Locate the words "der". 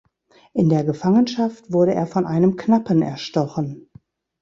0.69-0.83